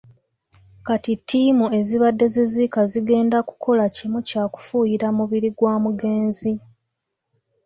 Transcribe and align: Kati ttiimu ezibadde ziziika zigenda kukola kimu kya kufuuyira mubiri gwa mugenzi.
Kati 0.87 1.13
ttiimu 1.19 1.65
ezibadde 1.79 2.25
ziziika 2.33 2.81
zigenda 2.91 3.37
kukola 3.47 3.85
kimu 3.95 4.19
kya 4.27 4.43
kufuuyira 4.53 5.07
mubiri 5.17 5.49
gwa 5.57 5.73
mugenzi. 5.85 6.53